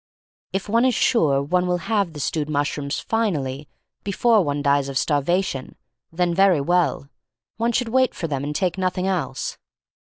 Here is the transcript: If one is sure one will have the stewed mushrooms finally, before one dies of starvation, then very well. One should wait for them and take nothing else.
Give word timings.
If 0.51 0.67
one 0.67 0.83
is 0.83 0.95
sure 0.95 1.43
one 1.43 1.67
will 1.67 1.77
have 1.85 2.13
the 2.13 2.19
stewed 2.19 2.49
mushrooms 2.49 2.99
finally, 2.99 3.67
before 4.03 4.43
one 4.43 4.63
dies 4.63 4.89
of 4.89 4.97
starvation, 4.97 5.75
then 6.11 6.33
very 6.33 6.59
well. 6.59 7.07
One 7.57 7.71
should 7.71 7.89
wait 7.89 8.15
for 8.15 8.25
them 8.27 8.43
and 8.43 8.55
take 8.55 8.79
nothing 8.79 9.05
else. 9.05 9.59